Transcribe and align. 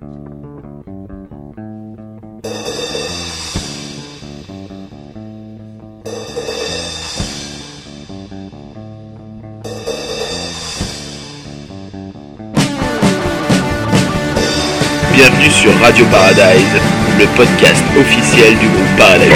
Bienvenue 0.00 0.14
sur 15.50 15.76
Radio 15.80 16.06
Paradise, 16.06 16.78
le 17.18 17.26
podcast 17.36 17.82
officiel 17.98 18.56
du 18.58 18.68
groupe 18.68 18.96
Paradise. 18.96 19.32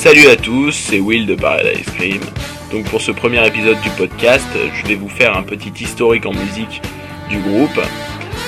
Salut 0.00 0.28
à 0.28 0.36
tous, 0.36 0.72
c'est 0.72 0.98
Will 0.98 1.26
de 1.26 1.34
Paradise 1.34 1.84
Cream. 1.94 2.22
Donc 2.72 2.88
pour 2.88 3.02
ce 3.02 3.10
premier 3.12 3.46
épisode 3.46 3.78
du 3.82 3.90
podcast, 3.90 4.48
je 4.72 4.86
vais 4.86 4.94
vous 4.94 5.10
faire 5.10 5.36
un 5.36 5.42
petit 5.42 5.74
historique 5.78 6.24
en 6.24 6.32
musique 6.32 6.80
du 7.28 7.38
groupe. 7.38 7.76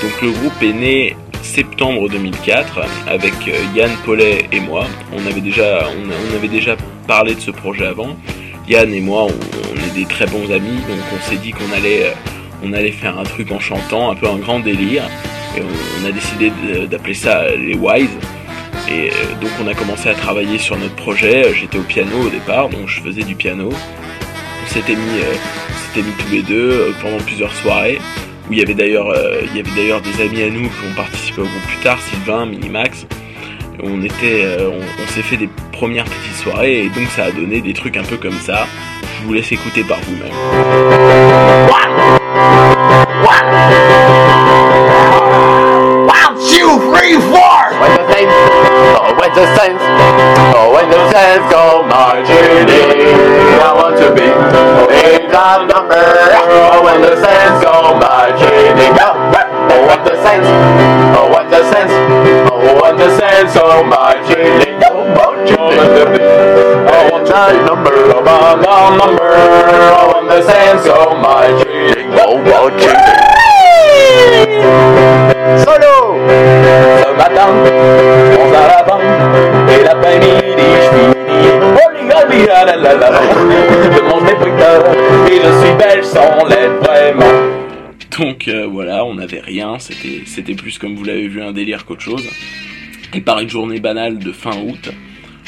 Donc 0.01 0.21
le 0.23 0.31
groupe 0.31 0.63
est 0.63 0.73
né 0.73 1.15
septembre 1.43 2.09
2004 2.09 2.79
avec 3.05 3.33
euh, 3.47 3.51
Yann 3.75 3.91
Paulet 4.03 4.47
et 4.51 4.61
moi. 4.61 4.87
On 5.15 5.27
avait 5.27 5.41
déjà, 5.41 6.75
parlé 7.05 7.35
de 7.35 7.39
ce 7.39 7.51
projet 7.51 7.85
avant. 7.85 8.17
Yann 8.67 8.91
et 8.91 9.01
moi, 9.01 9.27
on, 9.27 9.75
est 9.77 9.93
des 9.93 10.05
très 10.05 10.25
bons 10.25 10.51
amis, 10.51 10.77
donc 10.89 10.97
on 11.15 11.21
s'est 11.29 11.37
dit 11.37 11.51
qu'on 11.51 11.71
allait, 11.77 12.13
euh, 12.65 12.91
faire 12.93 13.19
un 13.19 13.25
truc 13.25 13.51
en 13.51 13.59
chantant, 13.59 14.09
un 14.09 14.15
peu 14.15 14.27
un 14.27 14.39
grand 14.39 14.59
délire. 14.59 15.03
On, 15.55 16.07
a 16.07 16.11
décidé 16.11 16.51
d'appeler 16.89 17.13
ça 17.13 17.55
les 17.55 17.75
Wise. 17.75 18.09
Et 18.89 19.09
euh, 19.09 19.13
donc 19.41 19.51
on 19.63 19.67
a 19.67 19.73
commencé 19.73 20.09
à 20.09 20.13
travailler 20.13 20.57
sur 20.57 20.77
notre 20.77 20.95
projet. 20.95 21.53
J'étais 21.53 21.77
au 21.77 21.83
piano 21.83 22.21
au 22.25 22.29
départ, 22.29 22.69
donc 22.69 22.87
je 22.87 23.01
faisais 23.01 23.23
du 23.23 23.35
piano. 23.35 23.69
On 23.71 24.67
s'était 24.67 24.95
mis, 24.95 25.19
euh, 25.19 25.35
on 25.95 25.99
mis 25.99 26.11
tous 26.17 26.31
les 26.31 26.41
deux 26.41 26.71
euh, 26.71 26.91
pendant 27.01 27.17
plusieurs 27.17 27.53
soirées. 27.53 27.99
Où 28.49 28.53
il 28.53 28.59
y 28.59 28.61
avait 28.61 28.73
d'ailleurs, 28.73 29.09
euh, 29.09 29.41
il 29.45 29.57
y 29.57 29.59
avait 29.61 29.75
d'ailleurs 29.75 30.01
des 30.01 30.21
amis 30.21 30.41
à 30.41 30.49
nous 30.49 30.67
qui 30.67 30.85
ont 30.91 30.95
participé 30.95 31.41
au 31.41 31.45
groupe 31.45 31.67
plus 31.67 31.77
tard, 31.77 31.99
Sylvain, 32.01 32.45
Minimax. 32.45 33.05
On 33.81 34.01
était, 34.03 34.43
euh, 34.43 34.69
on 34.69 35.07
s'est 35.07 35.21
fait 35.21 35.37
des 35.37 35.49
premières 35.71 36.05
petites 36.05 36.43
soirées 36.43 36.83
et 36.83 36.89
donc 36.89 37.07
ça 37.15 37.25
a 37.25 37.31
donné 37.31 37.61
des 37.61 37.73
trucs 37.73 37.97
un 37.97 38.03
peu 38.03 38.17
comme 38.17 38.39
ça. 38.39 38.67
Je 39.21 39.27
vous 39.27 39.33
laisse 39.33 39.51
écouter 39.51 39.83
par 39.83 39.99
vous-même. 40.01 41.22
That 55.53 55.67
number. 55.69 55.93
Oh 55.93 56.81
when 56.83 57.01
the 57.01 57.13
saints 57.21 57.61
go 57.61 57.93
marching 57.99 58.73
in, 58.73 58.97
oh 58.97 59.13
when 59.85 60.01
the 60.01 60.15
saints, 60.25 60.49
oh 60.49 61.29
when 61.29 61.45
the 61.49 61.61
saints, 61.69 61.93
oh 62.49 62.81
when 62.81 62.97
the 62.97 63.09
saints 63.17 63.53
go 63.53 63.83
marching 63.83 64.65
in, 64.65 64.81
oh 64.89 65.05
marching 65.13 65.61
in, 65.61 66.25
oh 66.89 67.09
want 67.11 67.27
that 67.29 67.53
number, 67.69 67.93
oh 67.93 68.21
my 68.25 68.57
my 68.57 68.97
number. 68.97 69.29
Oh 69.93 70.17
when 70.17 70.25
the 70.27 70.41
saints 70.41 70.85
go 70.89 71.13
marching 71.21 72.01
in, 72.01 72.09
oh 72.17 72.41
marching 72.41 72.89
in. 72.89 73.33
Solo. 75.61 76.17
Ce 76.97 77.09
matin, 77.13 77.47
je 77.65 78.37
pense 78.37 78.55
à 78.57 78.67
la 78.77 78.83
banque 78.83 79.01
Et 79.69 79.83
l'après-midi, 79.83 80.57
je 80.57 80.89
finis 80.97 81.12
Donc 88.17 88.47
euh, 88.47 88.67
voilà, 88.67 89.05
on 89.05 89.15
n'avait 89.15 89.39
rien, 89.39 89.77
c'était 89.79 90.55
plus 90.55 90.77
comme 90.77 90.95
vous 90.95 91.03
l'avez 91.03 91.27
vu 91.27 91.41
un 91.41 91.51
délire 91.51 91.85
qu'autre 91.85 92.01
chose. 92.01 92.27
Et 93.13 93.21
par 93.21 93.39
une 93.39 93.49
journée 93.49 93.79
banale 93.79 94.19
de 94.19 94.31
fin 94.31 94.57
août, 94.57 94.89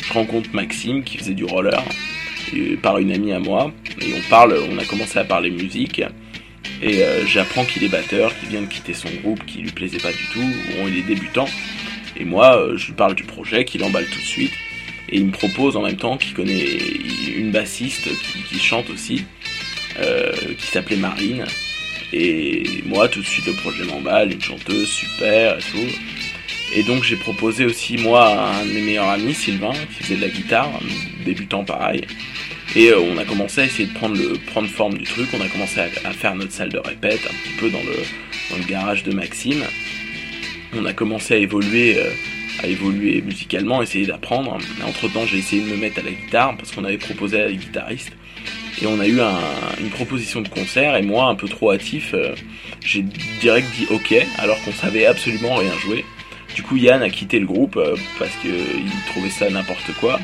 je 0.03 0.13
rencontre 0.13 0.49
Maxime 0.53 1.03
qui 1.03 1.17
faisait 1.17 1.33
du 1.33 1.45
roller 1.45 1.83
par 2.81 2.99
une 2.99 3.11
amie 3.11 3.33
à 3.33 3.39
moi 3.39 3.71
et 4.01 4.13
on 4.15 4.29
parle, 4.29 4.55
on 4.71 4.77
a 4.77 4.85
commencé 4.85 5.19
à 5.19 5.23
parler 5.23 5.49
musique 5.51 6.01
et 6.81 7.03
euh, 7.03 7.25
j'apprends 7.25 7.63
qu'il 7.63 7.83
est 7.83 7.89
batteur, 7.89 8.37
qu'il 8.37 8.49
vient 8.49 8.61
de 8.61 8.67
quitter 8.67 8.93
son 8.93 9.09
groupe, 9.21 9.45
qui 9.45 9.59
lui 9.59 9.71
plaisait 9.71 9.97
pas 9.97 10.11
du 10.11 10.25
tout, 10.31 10.39
bon, 10.39 10.87
il 10.87 10.97
est 10.99 11.03
débutant. 11.03 11.47
Et 12.17 12.25
moi, 12.25 12.57
euh, 12.57 12.77
je 12.77 12.87
lui 12.87 12.93
parle 12.93 13.15
du 13.15 13.23
projet, 13.23 13.65
qu'il 13.65 13.83
emballe 13.83 14.05
tout 14.05 14.19
de 14.19 14.25
suite. 14.25 14.53
Et 15.09 15.17
il 15.17 15.27
me 15.27 15.31
propose 15.31 15.75
en 15.77 15.83
même 15.83 15.97
temps 15.97 16.17
qu'il 16.17 16.33
connaît 16.33 16.77
une 17.35 17.51
bassiste 17.51 18.09
qui, 18.49 18.59
chante 18.59 18.89
aussi, 18.89 19.23
euh, 19.99 20.31
qui 20.57 20.67
s'appelait 20.67 20.97
Marine. 20.97 21.45
Et 22.13 22.63
moi, 22.85 23.07
tout 23.07 23.21
de 23.21 23.25
suite, 23.25 23.45
le 23.45 23.53
projet 23.53 23.83
m'emballe, 23.83 24.31
une 24.31 24.41
chanteuse 24.41 24.89
super 24.89 25.57
et 25.57 25.61
tout. 25.61 26.75
Et 26.75 26.83
donc, 26.83 27.03
j'ai 27.03 27.15
proposé 27.15 27.65
aussi, 27.65 27.97
moi, 27.97 28.25
à 28.25 28.57
un 28.57 28.65
de 28.65 28.71
mes 28.71 28.81
meilleurs 28.81 29.09
amis, 29.09 29.33
Sylvain, 29.33 29.73
qui 29.73 30.03
faisait 30.03 30.15
de 30.15 30.21
la 30.21 30.29
guitare, 30.29 30.69
débutant 31.23 31.63
pareil. 31.63 32.01
Et 32.75 32.89
euh, 32.89 32.99
on 32.99 33.17
a 33.17 33.23
commencé 33.23 33.61
à 33.61 33.65
essayer 33.65 33.87
de 33.87 33.93
prendre, 33.93 34.17
le, 34.17 34.33
prendre 34.47 34.67
forme 34.67 34.97
du 34.97 35.05
truc. 35.05 35.27
On 35.33 35.41
a 35.41 35.47
commencé 35.47 35.79
à, 35.79 36.11
faire 36.11 36.35
notre 36.35 36.51
salle 36.51 36.69
de 36.69 36.79
répète, 36.79 37.21
un 37.25 37.33
petit 37.33 37.55
peu 37.57 37.69
dans 37.69 37.83
le, 37.83 37.95
dans 38.49 38.57
le 38.57 38.65
garage 38.65 39.03
de 39.03 39.13
Maxime. 39.13 39.63
On 40.73 40.85
a 40.85 40.91
commencé 40.91 41.35
à 41.35 41.37
évoluer, 41.37 41.97
euh, 41.97 42.09
à 42.63 42.67
évoluer 42.67 43.21
musicalement, 43.21 43.81
essayer 43.81 44.05
d'apprendre. 44.05 44.57
Entre 44.85 45.07
temps, 45.11 45.25
j'ai 45.25 45.37
essayé 45.39 45.61
de 45.63 45.67
me 45.69 45.77
mettre 45.77 45.99
à 45.99 46.03
la 46.03 46.11
guitare 46.11 46.55
parce 46.57 46.71
qu'on 46.71 46.83
avait 46.83 46.97
proposé 46.97 47.41
à 47.41 47.45
la 47.45 47.51
guitariste. 47.53 48.11
Et 48.81 48.87
on 48.87 48.99
a 48.99 49.07
eu 49.07 49.19
un- 49.21 49.39
une 49.79 49.89
proposition 49.89 50.41
de 50.41 50.49
concert 50.49 50.95
et 50.95 51.01
moi, 51.01 51.25
un 51.27 51.35
peu 51.35 51.47
trop 51.47 51.71
hâtif, 51.71 52.13
euh, 52.13 52.35
j'ai 52.83 53.03
direct 53.39 53.67
dit 53.77 53.87
ok, 53.89 54.13
alors 54.37 54.61
qu'on 54.63 54.73
savait 54.73 55.05
absolument 55.05 55.55
rien 55.55 55.71
jouer. 55.79 56.03
Du 56.55 56.61
coup, 56.63 56.75
Yann 56.77 57.01
a 57.01 57.09
quitté 57.09 57.39
le 57.39 57.45
groupe 57.45 57.77
euh, 57.77 57.95
parce 58.19 58.31
qu'il 58.41 58.51
trouvait 59.07 59.29
ça 59.29 59.49
n'importe 59.49 59.91
quoi. 59.99 60.19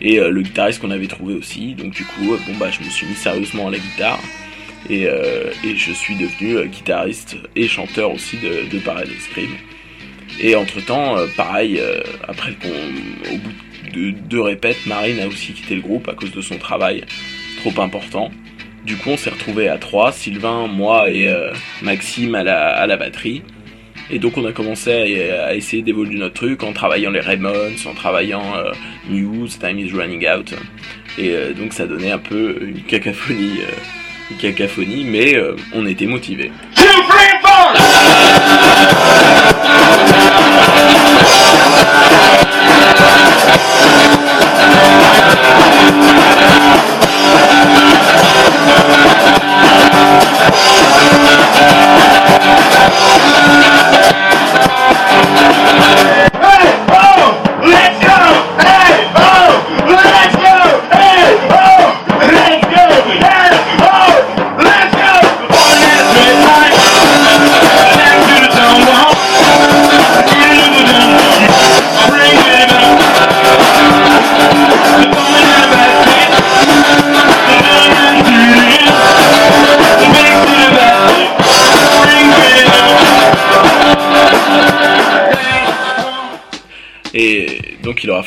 Et 0.00 0.18
euh, 0.18 0.30
le 0.30 0.42
guitariste 0.42 0.80
qu'on 0.80 0.90
avait 0.90 1.06
trouvé 1.08 1.34
aussi. 1.34 1.74
Donc 1.74 1.92
du 1.92 2.04
coup, 2.04 2.34
euh, 2.34 2.38
bon 2.46 2.56
bah, 2.58 2.70
je 2.70 2.84
me 2.84 2.90
suis 2.90 3.06
mis 3.06 3.14
sérieusement 3.14 3.68
à 3.68 3.70
la 3.70 3.78
guitare. 3.78 4.20
Et, 4.88 5.06
euh, 5.06 5.50
et 5.62 5.76
je 5.76 5.92
suis 5.92 6.14
devenu 6.14 6.56
euh, 6.56 6.64
guitariste 6.64 7.36
et 7.54 7.68
chanteur 7.68 8.12
aussi 8.14 8.38
de, 8.38 8.68
de 8.70 8.78
Paradise 8.78 9.20
Scream. 9.30 9.50
Et 10.38 10.54
entre 10.54 10.80
temps, 10.84 11.16
pareil, 11.36 11.78
euh, 11.78 12.00
après 12.26 12.52
qu'on, 12.52 13.34
au 13.34 13.38
bout 13.38 13.52
de 13.92 14.10
deux 14.10 14.40
répètes, 14.40 14.86
Marine 14.86 15.20
a 15.20 15.26
aussi 15.26 15.52
quitté 15.52 15.74
le 15.74 15.82
groupe 15.82 16.08
à 16.08 16.14
cause 16.14 16.32
de 16.32 16.40
son 16.40 16.56
travail 16.58 17.04
trop 17.58 17.82
important. 17.82 18.30
Du 18.84 18.96
coup, 18.96 19.10
on 19.10 19.16
s'est 19.16 19.30
retrouvé 19.30 19.68
à 19.68 19.76
trois, 19.76 20.12
Sylvain, 20.12 20.66
moi 20.66 21.10
et 21.10 21.28
euh, 21.28 21.52
Maxime 21.82 22.34
à 22.34 22.42
la, 22.42 22.68
à 22.68 22.86
la 22.86 22.96
batterie. 22.96 23.42
Et 24.12 24.18
donc, 24.18 24.36
on 24.36 24.44
a 24.44 24.52
commencé 24.52 25.30
à, 25.30 25.54
essayer 25.54 25.82
d'évoluer 25.82 26.18
notre 26.18 26.34
truc 26.34 26.64
en 26.64 26.72
travaillant 26.72 27.10
les 27.10 27.20
Ramones, 27.20 27.76
en 27.86 27.94
travaillant 27.94 28.56
euh, 28.56 28.72
News, 29.08 29.46
Time 29.46 29.78
is 29.78 29.92
Running 29.92 30.26
Out. 30.28 30.54
Et 31.16 31.30
euh, 31.30 31.52
donc, 31.52 31.72
ça 31.72 31.86
donnait 31.86 32.10
un 32.10 32.18
peu 32.18 32.58
une 32.60 32.82
cacophonie, 32.82 33.60
euh, 33.60 34.32
une 34.32 34.36
cacophonie, 34.38 35.04
mais 35.04 35.36
euh, 35.36 35.54
on 35.72 35.86
était 35.86 36.06
motivés. 36.06 36.50
Yeah. 40.12 40.39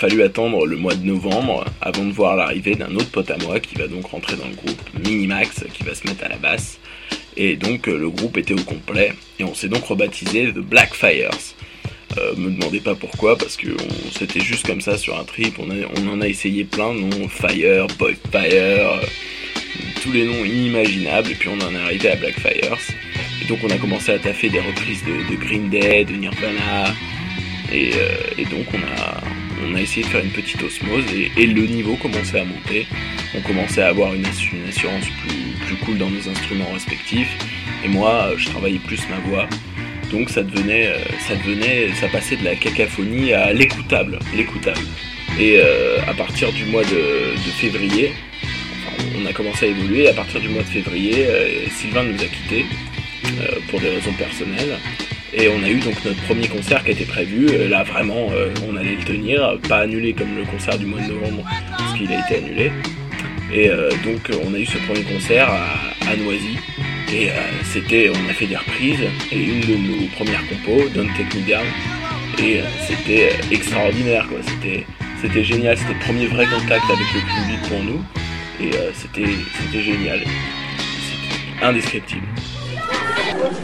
Fallu 0.03 0.21
attendre 0.21 0.65
le 0.65 0.75
mois 0.75 0.95
de 0.95 1.05
novembre 1.05 1.63
avant 1.79 2.03
de 2.03 2.11
voir 2.11 2.35
l'arrivée 2.35 2.75
d'un 2.75 2.93
autre 2.93 3.09
pote 3.09 3.31
à 3.31 3.37
moi 3.37 3.61
qui 3.61 3.75
va 3.75 3.87
donc 3.87 4.07
rentrer 4.07 4.35
dans 4.35 4.49
le 4.49 4.53
groupe, 4.53 4.81
Minimax, 5.01 5.63
qui 5.73 5.83
va 5.83 5.95
se 5.95 6.05
mettre 6.05 6.25
à 6.25 6.27
la 6.27 6.35
basse. 6.35 6.77
Et 7.37 7.55
donc 7.55 7.87
euh, 7.87 7.97
le 7.97 8.09
groupe 8.09 8.35
était 8.35 8.53
au 8.53 8.63
complet 8.65 9.13
et 9.39 9.45
on 9.45 9.55
s'est 9.55 9.69
donc 9.69 9.85
rebaptisé 9.85 10.51
The 10.51 10.57
Blackfires. 10.57 11.31
Euh, 12.17 12.35
me 12.35 12.51
demandez 12.51 12.81
pas 12.81 12.95
pourquoi, 12.95 13.37
parce 13.37 13.55
que 13.55 13.69
c'était 14.11 14.41
juste 14.41 14.67
comme 14.67 14.81
ça 14.81 14.97
sur 14.97 15.17
un 15.17 15.23
trip. 15.23 15.57
On, 15.57 16.09
en 16.09 16.19
a 16.19 16.27
essayé 16.27 16.65
plein 16.65 16.93
de 16.93 17.27
Fire, 17.29 17.87
Boy 17.97 18.17
Fire, 18.29 18.43
euh, 18.43 19.05
tous 20.01 20.11
les 20.11 20.25
noms 20.25 20.43
inimaginables, 20.43 21.31
et 21.31 21.35
puis 21.35 21.47
on 21.47 21.65
en 21.65 21.73
est 21.73 21.81
arrivé 21.81 22.09
à 22.09 22.17
Blackfires. 22.17 22.77
Et 23.41 23.45
donc 23.47 23.59
on 23.63 23.69
a 23.69 23.77
commencé 23.77 24.11
à 24.11 24.19
taffer 24.19 24.49
des 24.49 24.59
reprises 24.59 25.05
de, 25.05 25.35
Green 25.37 25.69
Day, 25.69 26.03
de 26.03 26.11
Nirvana, 26.11 26.93
et 27.71 28.45
donc 28.51 28.65
on 28.73 29.01
a, 29.01 29.42
on 29.69 29.75
a 29.75 29.81
essayé 29.81 30.03
de 30.03 30.07
faire 30.11 30.23
une 30.23 30.31
petite 30.31 30.61
osmose, 30.61 31.03
et, 31.13 31.45
le 31.45 31.65
niveau 31.65 31.95
commençait 31.95 32.39
à 32.39 32.45
monter. 32.45 32.87
On 33.35 33.41
commençait 33.41 33.81
à 33.81 33.87
avoir 33.87 34.13
une, 34.13 34.23
assu- 34.23 34.53
une 34.53 34.67
assurance 34.67 35.05
plus, 35.21 35.75
cool 35.85 35.97
dans 35.97 36.09
nos 36.09 36.29
instruments 36.29 36.71
respectifs, 36.71 37.35
et 37.83 37.87
moi 37.87 38.31
je 38.37 38.45
travaillais 38.45 38.79
plus 38.79 39.01
ma 39.09 39.17
voix. 39.27 39.47
Donc 40.11 40.29
ça 40.29 40.43
devenait, 40.43 40.87
euh, 40.87 41.93
ça 41.99 42.07
passait 42.07 42.35
de 42.35 42.43
la 42.43 42.55
cacophonie 42.55 43.33
à 43.33 43.51
l'écoutable, 43.53 44.19
l'écoutable. 44.35 44.85
Et 45.39 45.57
euh, 45.57 45.97
à 46.07 46.13
partir 46.13 46.51
du 46.53 46.65
mois 46.65 46.83
de, 46.83 47.35
février, 47.57 48.13
on 49.19 49.25
a 49.25 49.33
commencé 49.33 49.65
à 49.65 49.69
évoluer. 49.69 50.07
À 50.07 50.13
partir 50.13 50.39
du 50.39 50.49
mois 50.49 50.61
de 50.61 50.67
février, 50.67 51.25
Sylvain 51.71 52.03
nous 52.03 52.21
a 52.21 52.25
quittés 52.25 52.65
euh, 53.39 53.59
pour 53.69 53.79
des 53.79 53.89
raisons 53.89 54.13
personnelles. 54.13 54.77
Et 55.35 55.49
on 55.49 55.63
a 55.63 55.69
eu 55.69 55.79
donc 55.79 55.95
notre 56.05 56.21
premier 56.23 56.47
concert 56.47 56.83
qui 56.83 56.91
était 56.91 57.05
prévu. 57.05 57.47
Là 57.67 57.83
vraiment, 57.83 58.27
euh, 58.31 58.53
on 58.69 58.75
allait 58.75 58.95
le 58.95 59.03
tenir, 59.03 59.57
pas 59.67 59.79
annulé 59.79 60.13
comme 60.13 60.35
le 60.35 60.45
concert 60.45 60.77
du 60.77 60.85
mois 60.85 61.01
de 61.01 61.11
novembre, 61.11 61.43
parce 61.75 61.93
qu'il 61.97 62.11
a 62.11 62.19
été 62.19 62.37
annulé. 62.37 62.71
Et 63.51 63.69
euh, 63.69 63.89
donc 64.03 64.29
on 64.45 64.53
a 64.53 64.59
eu 64.59 64.65
ce 64.65 64.77
premier 64.85 65.01
concert 65.03 65.49
à, 65.49 66.15
Noisy. 66.17 66.57
Et 67.11 67.29
euh, 67.29 67.33
c'était, 67.63 68.09
on 68.09 68.29
a 68.29 68.33
fait 68.33 68.45
des 68.45 68.55
reprises 68.55 69.01
et 69.31 69.39
une 69.39 69.61
de 69.61 69.75
nos 69.75 70.07
premières 70.15 70.47
compos, 70.47 70.87
Don't 70.93 71.09
Take. 71.17 71.33
Et 72.39 72.61
c'était 72.87 73.31
extraordinaire, 73.51 74.27
quoi. 74.27 74.39
C'était, 74.41 74.85
c'était 75.21 75.43
génial. 75.43 75.77
C'était 75.77 75.93
le 75.93 75.99
premier 75.99 76.25
vrai 76.27 76.45
contact 76.45 76.83
avec 76.85 77.05
le 77.13 77.21
public 77.21 77.69
pour 77.69 77.83
nous. 77.83 78.03
Et 78.59 78.71
c'était, 78.93 79.33
c'était 79.59 79.83
génial. 79.83 80.19
C'était 80.77 81.65
indescriptible. 81.65 82.25
I'm 83.43 83.51
gonna 83.51 83.59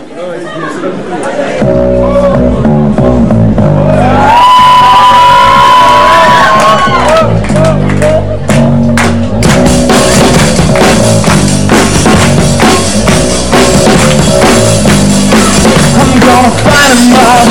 fight 16.60 16.92
a 16.92 17.08
mob 17.08 17.48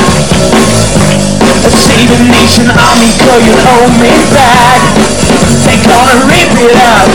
A 1.64 1.70
save 1.72 2.12
a 2.12 2.18
nation 2.28 2.68
army 2.68 3.08
Cause 3.24 3.40
you'll 3.46 3.56
hold 3.56 3.96
me 3.96 4.12
back. 4.36 4.84
They 5.64 5.80
gonna 5.80 6.28
rip 6.28 6.52
it 6.60 6.76
up. 6.76 7.08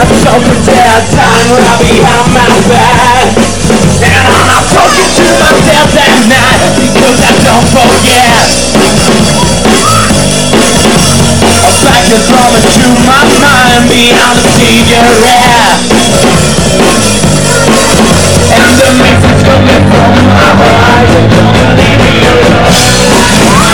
I'm 0.00 0.08
don't 0.24 0.40
time. 0.64 1.52
I'll 1.52 1.76
be 1.84 2.00
on 2.00 2.32
my 2.32 2.48
back 2.68 3.41
talking 4.92 5.08
to 5.16 5.24
myself 5.40 5.88
that 5.96 6.16
night 6.28 6.60
Because 6.76 7.18
I 7.24 7.32
don't 7.48 7.68
forget 7.72 8.44
back 11.82 12.04
the 12.12 12.18
drum 12.28 12.52
into 12.52 12.92
my 13.08 13.24
mind 13.40 13.88
Beyond 13.88 14.36
the 14.38 14.50
cigarette 14.52 15.80
and 18.52 18.72
the 18.76 18.88
message 19.00 19.40
coming 19.48 19.84
from 19.88 20.12
my 20.28 20.52
and 21.08 21.26
don't 21.32 21.72
leave 21.80 22.00
me 22.04 22.14
alone. 22.28 23.71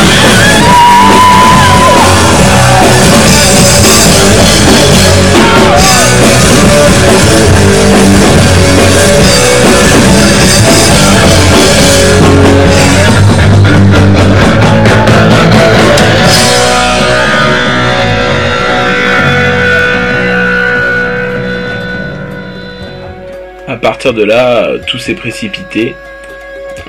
De 24.12 24.25
là, 24.25 24.66
euh, 24.66 24.78
tout 24.87 24.99
s'est 24.99 25.14
précipité. 25.14 25.94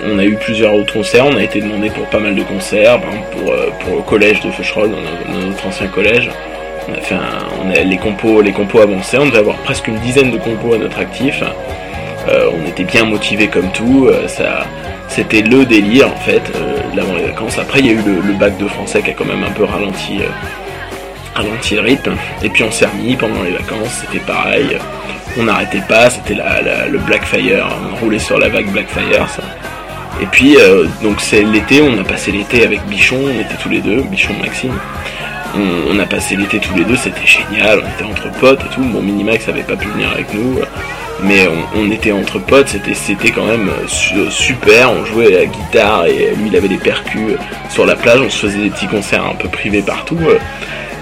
On 0.03 0.17
a 0.19 0.23
eu 0.23 0.35
plusieurs 0.35 0.73
autres 0.75 0.93
concerts, 0.93 1.25
on 1.25 1.35
a 1.35 1.43
été 1.43 1.59
demandé 1.61 1.89
pour 1.89 2.05
pas 2.07 2.19
mal 2.19 2.35
de 2.35 2.43
concerts, 2.43 2.99
euh, 3.47 3.69
pour 3.81 3.95
le 3.97 4.01
collège 4.03 4.39
de 4.41 4.51
Feucherolles, 4.51 4.91
dans 4.91 5.01
notre- 5.45 5.67
ancien 5.67 5.87
collège. 5.87 6.29
On 6.87 6.93
a 6.93 7.01
fait 7.01 7.15
on 7.63 7.69
a 7.69 7.79
les 7.83 7.97
compos, 7.97 8.41
les 8.41 8.51
compos 8.53 8.79
avancés, 8.79 9.17
on 9.19 9.25
devait 9.25 9.39
avoir 9.39 9.57
presque 9.57 9.87
une 9.87 9.99
dizaine 9.99 10.31
de 10.31 10.37
compos 10.37 10.73
à 10.73 10.77
notre 10.77 10.99
actif. 10.99 11.43
Euh, 12.29 12.49
on 12.53 12.67
était 12.67 12.83
bien 12.83 13.05
motivés 13.05 13.47
comme 13.47 13.71
tout, 13.71 14.09
ça, 14.27 14.65
c'était 15.07 15.41
le 15.41 15.65
délire 15.65 16.07
en 16.07 16.17
fait, 16.19 16.41
euh, 16.55 16.77
l'avant 16.95 17.15
les 17.15 17.23
vacances. 17.23 17.57
Après 17.59 17.79
il 17.79 17.85
y 17.87 17.89
a 17.89 17.93
eu 17.93 18.03
le 18.27 18.33
bac 18.33 18.57
de 18.57 18.67
français 18.67 19.01
qui 19.01 19.09
a 19.11 19.13
quand 19.13 19.25
même 19.25 19.43
un 19.43 19.51
peu 19.51 19.63
ralenti, 19.65 20.19
euh, 21.39 21.49
ralenti 21.49 21.75
le 21.75 21.81
rythme. 21.81 22.15
Et 22.43 22.49
puis 22.49 22.63
on 22.63 22.71
s'est 22.71 22.85
remis 22.85 23.15
pendant 23.15 23.43
les 23.43 23.51
vacances, 23.51 24.03
c'était 24.05 24.23
pareil. 24.23 24.77
On 25.37 25.43
n'arrêtait 25.43 25.83
pas, 25.87 26.09
c'était 26.09 26.33
la, 26.33 26.87
le 26.87 26.97
Blackfire, 26.99 27.65
on 27.93 27.95
roulait 27.97 28.19
sur 28.19 28.37
la 28.39 28.49
vague 28.49 28.67
Blackfire. 28.71 29.27
Ça. 29.29 29.43
Et 30.21 30.25
puis 30.25 30.57
euh, 30.57 30.85
donc 31.01 31.21
c'est 31.21 31.43
l'été, 31.43 31.81
on 31.81 31.97
a 31.99 32.03
passé 32.03 32.31
l'été 32.31 32.63
avec 32.63 32.83
Bichon, 32.87 33.19
on 33.23 33.39
était 33.39 33.55
tous 33.61 33.69
les 33.69 33.79
deux, 33.81 34.01
Bichon 34.01 34.33
Maxime. 34.41 34.73
On, 35.55 35.97
a 35.97 36.05
passé 36.05 36.35
l'été 36.35 36.59
tous 36.59 36.75
les 36.75 36.83
deux, 36.83 36.95
c'était 36.95 37.25
génial, 37.25 37.81
on 37.83 37.87
était 37.89 38.03
entre 38.03 38.31
potes 38.39 38.61
et 38.61 38.75
tout. 38.75 38.81
Bon, 38.81 39.01
Minimax 39.01 39.49
avait 39.49 39.63
pas 39.63 39.75
pu 39.75 39.87
venir 39.87 40.07
avec 40.11 40.31
nous, 40.31 40.59
euh, 40.59 40.65
mais 41.23 41.47
on, 41.47 41.79
on 41.79 41.89
était 41.89 42.11
entre 42.11 42.37
potes, 42.37 42.67
c'était 42.69 42.93
c'était 42.93 43.31
quand 43.31 43.45
même 43.45 43.67
euh, 43.67 43.87
su- 43.87 44.29
super. 44.29 44.91
On 44.91 45.05
jouait 45.05 45.35
à 45.35 45.39
la 45.39 45.45
guitare 45.47 46.05
et 46.05 46.35
lui 46.37 46.49
il 46.49 46.55
avait 46.55 46.67
des 46.67 46.77
percus 46.77 47.31
euh, 47.31 47.37
sur 47.71 47.87
la 47.87 47.95
plage, 47.95 48.19
on 48.21 48.29
se 48.29 48.45
faisait 48.45 48.59
des 48.59 48.69
petits 48.69 48.85
concerts 48.87 49.25
un 49.25 49.33
peu 49.33 49.47
privés 49.49 49.81
partout. 49.81 50.19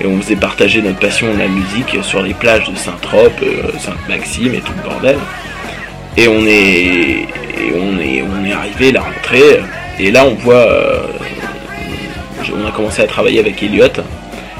Et 0.02 0.06
on 0.06 0.22
faisait 0.22 0.36
partager 0.36 0.82
notre 0.82 1.00
passion 1.00 1.34
de 1.34 1.40
la 1.40 1.48
musique 1.48 2.04
sur 2.04 2.22
les 2.22 2.34
plages 2.34 2.70
de 2.70 2.76
Saint-Trope, 2.76 3.42
euh, 3.42 3.72
Sainte-Maxime 3.80 4.54
et 4.54 4.60
tout 4.60 4.74
le 4.78 4.90
bordel. 4.90 5.18
Et 6.16 6.28
on 6.28 6.46
est, 6.46 7.28
et 7.60 7.74
on 7.76 8.00
est, 8.00 8.22
on 8.22 8.46
est 8.46 8.54
arrivé 8.54 8.92
la 8.92 9.02
rentrée, 9.02 9.60
et 10.00 10.12
là 10.12 10.26
on 10.26 10.36
voit, 10.36 10.56
euh, 10.56 11.02
on 12.56 12.68
a 12.68 12.72
commencé 12.72 13.02
à 13.02 13.08
travailler 13.08 13.40
avec 13.40 13.62
Elliot, 13.62 13.88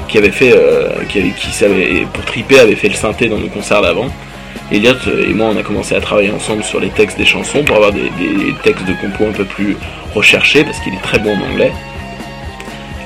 qui 0.08 0.18
avait 0.18 0.30
fait, 0.30 0.52
euh, 0.54 0.88
qui, 1.08 1.18
avait, 1.18 1.30
qui 1.30 1.50
savait, 1.50 2.06
pour 2.12 2.24
triper 2.24 2.58
avait 2.60 2.76
fait 2.76 2.88
le 2.88 2.94
synthé 2.94 3.28
dans 3.28 3.38
nos 3.38 3.48
concerts 3.48 3.82
d'avant. 3.82 4.08
Elliot 4.70 4.94
et 5.26 5.32
moi 5.32 5.48
on 5.52 5.56
a 5.56 5.62
commencé 5.62 5.94
à 5.94 6.00
travailler 6.00 6.30
ensemble 6.30 6.62
sur 6.62 6.78
les 6.78 6.90
textes 6.90 7.16
des 7.16 7.24
chansons 7.24 7.64
pour 7.64 7.76
avoir 7.76 7.92
des, 7.92 8.10
des 8.18 8.52
textes 8.62 8.86
de 8.86 8.92
compos 9.00 9.26
un 9.26 9.32
peu 9.32 9.44
plus 9.44 9.76
recherchés 10.14 10.62
parce 10.62 10.78
qu'il 10.80 10.92
est 10.92 11.02
très 11.02 11.18
bon 11.18 11.34
en 11.34 11.50
anglais. 11.52 11.72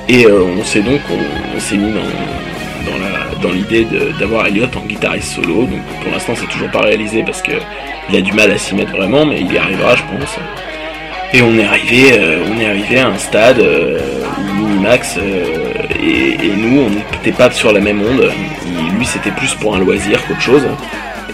Et 0.09 0.25
euh, 0.25 0.43
on 0.43 0.63
s'est 0.63 0.81
donc 0.81 0.99
on, 1.09 1.59
s'est 1.59 1.77
mis 1.77 1.91
dans, 1.91 3.41
dans 3.41 3.51
l'idée 3.51 3.87
d'avoir 4.19 4.47
Elliot 4.47 4.67
en 4.75 4.85
guitariste 4.85 5.35
solo. 5.35 5.63
Donc 5.63 5.81
pour 6.01 6.11
l'instant 6.11 6.33
c'est 6.35 6.47
toujours 6.47 6.69
pas 6.71 6.81
réalisé 6.81 7.23
parce 7.23 7.41
que 7.41 7.53
il 8.09 8.15
a 8.17 8.21
du 8.21 8.33
mal 8.33 8.51
à 8.51 8.57
s'y 8.57 8.75
mettre 8.75 8.91
vraiment, 8.91 9.25
mais 9.25 9.39
il 9.39 9.51
y 9.51 9.57
arrivera 9.57 9.95
je 9.95 10.03
pense. 10.03 10.37
Et 11.33 11.41
on 11.41 11.57
est 11.57 11.63
arrivé, 11.63 12.11
euh, 12.13 12.43
on 12.51 12.59
est 12.59 12.67
arrivé 12.67 12.99
à 12.99 13.07
un 13.07 13.17
stade 13.17 13.59
euh, 13.59 13.99
où 14.37 14.53
Minimax 14.53 15.17
et, 15.17 16.45
et 16.45 16.55
nous 16.55 16.81
on 16.81 16.89
n'était 16.89 17.31
pas 17.31 17.49
sur 17.51 17.71
la 17.71 17.79
même 17.79 18.01
onde. 18.01 18.29
Lui 18.97 19.05
c'était 19.05 19.31
plus 19.31 19.53
pour 19.55 19.75
un 19.75 19.79
loisir 19.79 20.25
qu'autre 20.27 20.41
chose. 20.41 20.67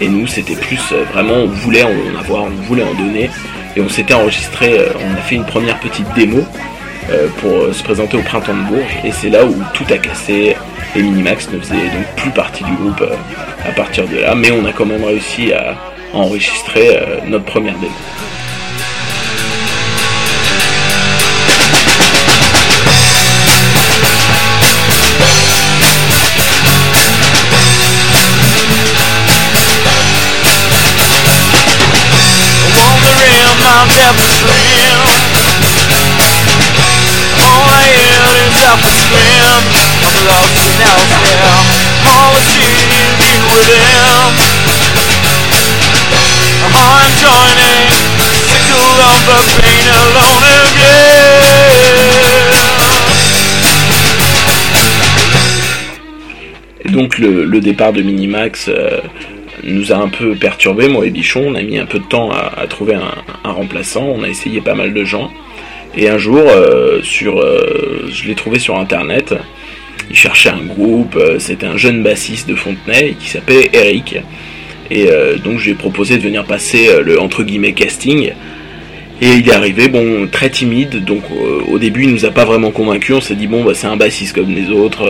Et 0.00 0.08
nous 0.08 0.28
c'était 0.28 0.54
plus 0.54 0.80
vraiment 1.12 1.34
on 1.34 1.46
voulait 1.46 1.82
en 1.82 2.18
avoir, 2.18 2.44
on 2.44 2.50
voulait 2.68 2.84
en 2.84 2.94
donner. 2.94 3.30
Et 3.76 3.80
on 3.80 3.88
s'était 3.88 4.14
enregistré, 4.14 4.74
on 4.98 5.14
a 5.14 5.22
fait 5.22 5.36
une 5.36 5.44
première 5.44 5.78
petite 5.78 6.06
démo 6.14 6.44
pour 7.40 7.52
euh, 7.52 7.72
se 7.72 7.82
présenter 7.82 8.16
au 8.16 8.22
printemps 8.22 8.54
de 8.54 8.62
Bourges. 8.68 8.98
Et 9.04 9.12
c'est 9.12 9.30
là 9.30 9.44
où 9.44 9.54
tout 9.74 9.84
a 9.90 9.98
cassé 9.98 10.56
et 10.94 11.02
Minimax 11.02 11.50
ne 11.50 11.58
faisait 11.58 11.74
donc 11.74 12.06
plus 12.16 12.30
partie 12.30 12.64
du 12.64 12.72
groupe 12.72 13.00
euh, 13.00 13.14
à 13.68 13.72
partir 13.72 14.06
de 14.08 14.16
là. 14.16 14.34
Mais 14.34 14.50
on 14.50 14.64
a 14.64 14.72
quand 14.72 14.86
même 14.86 15.04
réussi 15.04 15.52
à 15.52 15.76
enregistrer 16.12 16.96
euh, 16.96 17.18
notre 17.26 17.44
première 17.44 17.74
démo. 17.78 17.92
Et 56.84 56.88
donc 56.88 57.18
le, 57.18 57.60
départ 57.60 57.92
de 57.92 58.02
Minimax 58.02 58.68
euh, 58.68 59.00
nous 59.64 59.92
a 59.92 59.96
un 59.96 60.08
peu 60.08 60.34
perturbé, 60.34 60.88
moi 60.88 61.06
et 61.06 61.10
Bichon, 61.10 61.44
on 61.48 61.54
a 61.54 61.62
mis 61.62 61.78
un 61.78 61.86
peu 61.86 61.98
de 61.98 62.04
temps 62.04 62.30
à, 62.30 62.66
trouver 62.66 62.94
un 62.94 63.52
remplaçant, 63.52 64.04
on 64.04 64.22
a 64.22 64.28
essayé 64.28 64.60
pas 64.60 64.74
mal 64.74 64.94
de 64.94 65.04
gens. 65.04 65.30
Et 65.96 66.08
un 66.08 66.18
jour, 66.18 66.42
euh, 66.46 67.00
sur, 67.02 67.40
euh, 67.40 68.08
je 68.10 68.28
l'ai 68.28 68.34
trouvé 68.34 68.58
sur 68.58 68.78
internet. 68.78 69.34
Il 70.10 70.16
cherchait 70.16 70.50
un 70.50 70.64
groupe. 70.64 71.18
C'était 71.38 71.66
un 71.66 71.76
jeune 71.76 72.02
bassiste 72.02 72.48
de 72.48 72.54
Fontenay 72.54 73.14
qui 73.18 73.28
s'appelait 73.28 73.70
Eric. 73.72 74.16
Et 74.90 75.06
donc 75.44 75.58
je 75.58 75.66
lui 75.66 75.70
ai 75.70 75.74
proposé 75.74 76.16
de 76.16 76.22
venir 76.22 76.44
passer 76.44 76.88
le 77.00 77.20
entre 77.20 77.44
guillemets 77.44 77.74
casting. 77.74 78.32
Et 79.22 79.28
il 79.34 79.48
est 79.48 79.52
arrivé, 79.52 79.86
bon, 79.86 80.26
très 80.26 80.50
timide, 80.50 81.04
donc 81.04 81.22
au 81.70 81.78
début 81.78 82.04
il 82.04 82.10
nous 82.10 82.24
a 82.24 82.32
pas 82.32 82.44
vraiment 82.44 82.72
convaincu. 82.72 83.12
On 83.12 83.20
s'est 83.20 83.36
dit 83.36 83.46
bon 83.46 83.62
bah 83.62 83.70
c'est 83.72 83.86
un 83.86 83.96
bassiste 83.96 84.34
comme 84.34 84.52
les 84.52 84.68
autres, 84.70 85.08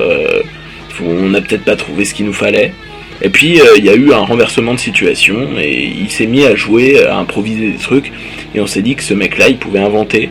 on 1.02 1.28
n'a 1.30 1.40
peut-être 1.40 1.64
pas 1.64 1.76
trouvé 1.76 2.04
ce 2.04 2.12
qu'il 2.12 2.26
nous 2.26 2.34
fallait. 2.34 2.75
Et 3.22 3.28
puis 3.28 3.60
euh, 3.60 3.76
il 3.76 3.84
y 3.84 3.90
a 3.90 3.94
eu 3.94 4.12
un 4.12 4.20
renversement 4.20 4.75
de 4.75 4.78
situation 4.78 5.49
et 5.58 5.84
il 5.84 6.10
s'est 6.10 6.26
mis 6.26 6.44
à 6.44 6.54
jouer, 6.54 7.04
à 7.04 7.18
improviser 7.18 7.70
des 7.72 7.78
trucs 7.78 8.12
et 8.54 8.60
on 8.60 8.66
s'est 8.66 8.82
dit 8.82 8.94
que 8.94 9.02
ce 9.02 9.14
mec-là 9.14 9.49
il 9.49 9.58
pouvait 9.58 9.80
inventer 9.80 10.30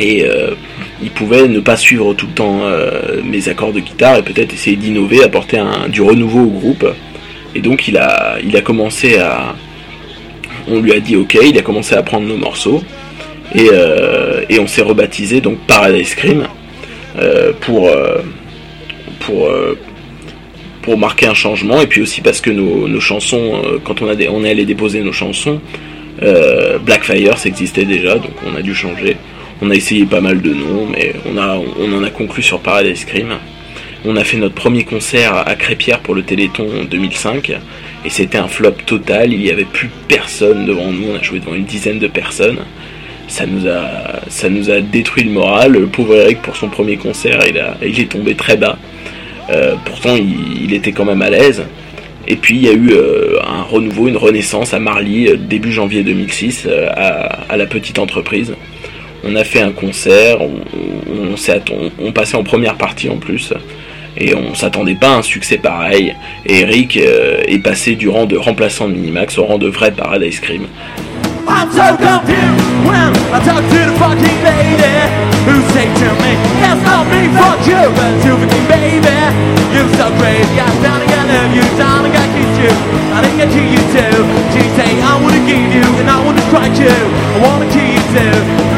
et 0.00 0.24
euh, 0.24 0.54
il 1.02 1.10
pouvait 1.10 1.46
ne 1.48 1.60
pas 1.60 1.76
suivre 1.76 2.14
tout 2.14 2.26
le 2.26 2.32
temps 2.32 2.60
euh, 2.64 3.22
mes 3.22 3.48
accords 3.48 3.72
de 3.72 3.80
guitare 3.80 4.18
et 4.18 4.22
peut-être 4.22 4.52
essayer 4.52 4.76
d'innover, 4.76 5.22
apporter 5.22 5.62
du 5.88 6.02
renouveau 6.02 6.40
au 6.40 6.50
groupe. 6.50 6.86
Et 7.54 7.60
donc 7.60 7.86
il 7.86 7.96
a, 7.96 8.36
il 8.44 8.56
a 8.56 8.60
commencé 8.60 9.18
à, 9.18 9.54
on 10.68 10.80
lui 10.80 10.92
a 10.92 11.00
dit 11.00 11.16
ok, 11.16 11.38
il 11.42 11.56
a 11.58 11.62
commencé 11.62 11.94
à 11.94 12.02
prendre 12.02 12.26
nos 12.26 12.36
morceaux 12.36 12.82
et, 13.54 13.68
et 14.48 14.58
on 14.58 14.66
s'est 14.66 14.82
rebaptisé 14.82 15.40
donc 15.40 15.58
Paradise 15.66 16.08
Scream 16.08 16.48
pour 17.60 17.88
pour, 19.24 19.48
euh, 19.48 19.78
pour 20.82 20.98
marquer 20.98 21.26
un 21.26 21.34
changement 21.34 21.80
et 21.80 21.86
puis 21.86 22.02
aussi 22.02 22.20
parce 22.20 22.40
que 22.40 22.50
nos, 22.50 23.00
chansons, 23.00 23.62
euh, 23.64 23.78
quand 23.82 24.02
on, 24.02 24.08
a 24.08 24.14
des, 24.14 24.28
on 24.28 24.44
est 24.44 24.50
allé 24.50 24.64
déposer 24.64 25.02
nos 25.02 25.12
chansons, 25.12 25.60
euh, 26.22 26.78
Blackfire 26.78 27.34
existait 27.44 27.84
déjà 27.84 28.16
donc 28.16 28.32
on 28.46 28.56
a 28.56 28.62
dû 28.62 28.74
changer. 28.74 29.16
On 29.62 29.70
a 29.70 29.74
essayé 29.74 30.04
pas 30.04 30.20
mal 30.20 30.42
de 30.42 30.52
noms 30.52 30.86
mais 30.90 31.14
on, 31.26 31.38
en 31.38 32.02
a 32.02 32.10
conclu 32.10 32.42
sur 32.42 32.60
Paradise 32.60 33.00
Scream. 33.00 33.34
On 34.04 34.16
a 34.16 34.24
fait 34.24 34.36
notre 34.36 34.54
premier 34.54 34.84
concert 34.84 35.34
à 35.34 35.54
Crépierre 35.54 36.00
pour 36.00 36.14
le 36.14 36.22
Téléthon 36.22 36.84
2005 36.90 37.50
et 38.04 38.10
c'était 38.10 38.38
un 38.38 38.48
flop 38.48 38.72
total. 38.84 39.32
Il 39.32 39.40
n'y 39.40 39.50
avait 39.50 39.64
plus 39.64 39.88
personne 40.08 40.66
devant 40.66 40.90
nous. 40.92 41.12
On 41.12 41.16
a 41.16 41.22
joué 41.22 41.40
devant 41.40 41.54
une 41.54 41.64
dizaine 41.64 41.98
de 41.98 42.08
personnes. 42.08 42.58
Ça 43.28 43.46
nous 43.46 43.66
a, 44.70 44.80
détruit 44.80 45.24
le 45.24 45.30
moral. 45.30 45.72
Le 45.72 45.86
pauvre 45.86 46.16
Eric 46.16 46.42
pour 46.42 46.56
son 46.56 46.68
premier 46.68 46.96
concert, 46.96 47.40
il 47.82 48.00
est 48.00 48.10
tombé 48.10 48.34
très 48.34 48.56
bas. 48.56 48.78
Euh, 49.50 49.74
pourtant, 49.84 50.16
il, 50.16 50.72
était 50.72 50.92
quand 50.92 51.04
même 51.04 51.22
à 51.22 51.30
l'aise. 51.30 51.64
Et 52.26 52.36
puis, 52.36 52.56
il 52.56 52.62
y 52.62 52.68
a 52.68 52.72
eu 52.72 52.90
euh, 52.92 53.38
un 53.42 53.62
renouveau, 53.62 54.08
une 54.08 54.16
renaissance 54.16 54.72
à 54.72 54.78
Marly, 54.78 55.28
euh, 55.28 55.36
début 55.36 55.72
janvier 55.72 56.02
2006, 56.02 56.66
à, 56.66 57.56
la 57.56 57.66
petite 57.66 57.98
entreprise. 57.98 58.54
On 59.26 59.34
a 59.36 59.44
fait 59.44 59.62
un 59.62 59.72
concert, 59.72 60.38
on, 60.42 62.12
passait 62.12 62.36
en 62.36 62.44
première 62.44 62.76
partie 62.76 63.08
en 63.08 63.16
plus 63.16 63.52
et 64.16 64.34
on 64.34 64.54
s'attendait 64.54 64.94
pas 64.94 65.14
à 65.14 65.18
un 65.18 65.22
succès 65.22 65.58
pareil. 65.58 66.14
Et 66.46 66.60
Eric 66.60 66.96
est 66.96 67.62
passé 67.62 67.96
du 67.96 68.08
rang 68.08 68.26
de 68.26 68.36
remplaçant 68.36 68.88
de 68.88 68.94
Minimax 68.94 69.38
au 69.38 69.44
rang 69.44 69.58
de 69.58 69.68
vrai 69.68 69.92
Paradise 69.92 70.40
too 88.14 88.73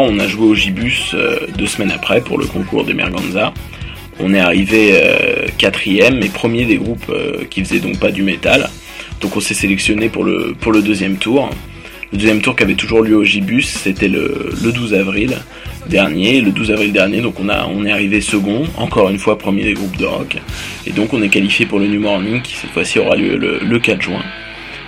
on 0.00 0.18
a 0.18 0.26
joué 0.26 0.46
au 0.46 0.54
Gibus 0.54 1.14
euh, 1.14 1.46
deux 1.56 1.66
semaines 1.66 1.90
après 1.90 2.20
pour 2.20 2.38
le 2.38 2.46
concours 2.46 2.84
des 2.84 2.94
Merganza. 2.94 3.52
On 4.20 4.32
est 4.32 4.40
arrivé 4.40 4.92
euh, 4.92 5.46
quatrième 5.58 6.22
et 6.22 6.28
premier 6.28 6.64
des 6.64 6.76
groupes 6.76 7.12
qui 7.50 7.64
faisaient 7.64 7.80
donc 7.80 7.98
pas 7.98 8.10
du 8.10 8.22
métal. 8.22 8.70
Donc 9.20 9.36
on 9.36 9.40
s'est 9.40 9.54
sélectionné 9.54 10.08
pour 10.08 10.24
le, 10.24 10.54
deuxième 10.82 11.16
tour. 11.16 11.50
Le 12.12 12.18
deuxième 12.18 12.40
tour 12.40 12.54
qui 12.54 12.62
avait 12.62 12.74
toujours 12.74 13.02
lieu 13.02 13.16
au 13.16 13.24
Gibus, 13.24 13.66
c'était 13.66 14.08
le, 14.08 14.52
12 14.62 14.94
avril 14.94 15.36
dernier. 15.88 16.40
Le 16.40 16.50
12 16.50 16.70
avril 16.70 16.92
dernier, 16.92 17.20
donc 17.20 17.40
on, 17.40 17.48
a, 17.48 17.66
on 17.66 17.84
est 17.84 17.92
arrivé 17.92 18.20
second, 18.20 18.64
encore 18.76 19.10
une 19.10 19.18
fois 19.18 19.36
premier 19.38 19.64
des 19.64 19.74
groupes 19.74 19.96
de 19.96 20.06
rock. 20.06 20.36
Et 20.86 20.92
donc 20.92 21.12
on 21.12 21.22
est 21.22 21.28
qualifié 21.28 21.66
pour 21.66 21.78
le 21.78 21.88
New 21.88 22.00
Morning 22.00 22.40
qui 22.42 22.54
cette 22.54 22.70
fois-ci 22.70 22.98
aura 23.00 23.16
lieu 23.16 23.36
le 23.36 23.78
4 23.78 24.00
juin. 24.00 24.22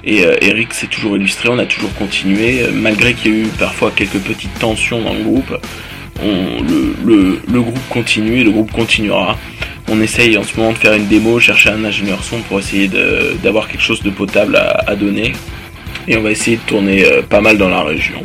Et 0.06 0.24
euh, 0.24 0.36
Eric 0.40 0.72
s'est 0.72 0.86
toujours 0.86 1.16
illustré, 1.16 1.48
on 1.48 1.58
a 1.58 1.66
toujours 1.66 1.92
continué, 1.94 2.62
malgré 2.72 3.14
qu'il 3.14 3.32
y 3.32 3.34
a 3.34 3.38
eu 3.40 3.48
parfois 3.58 3.90
quelques 3.94 4.20
petites 4.20 4.56
tensions 4.58 5.02
dans 5.02 5.12
le 5.12 5.22
groupe. 5.22 5.58
le, 6.22 7.60
groupe 7.60 7.88
continue 7.90 8.40
et 8.40 8.44
le 8.44 8.50
groupe 8.50 8.72
continuera. 8.72 9.36
On 9.88 10.00
essaye 10.00 10.36
en 10.36 10.42
ce 10.42 10.56
moment 10.56 10.72
de 10.72 10.78
faire 10.78 10.94
une 10.94 11.06
démo, 11.06 11.38
chercher 11.38 11.70
un 11.70 11.84
ingénieur 11.84 12.22
son 12.24 12.38
pour 12.40 12.58
essayer 12.58 12.88
d'avoir 13.42 13.68
quelque 13.68 13.82
chose 13.82 14.02
de 14.02 14.10
potable 14.10 14.56
à, 14.56 14.96
donner. 14.96 15.32
Et 16.08 16.16
on 16.16 16.22
va 16.22 16.30
essayer 16.30 16.56
de 16.56 16.62
tourner 16.62 17.04
euh, 17.04 17.22
pas 17.22 17.40
mal 17.40 17.58
dans 17.58 17.68
la 17.68 17.82
région. 17.82 18.22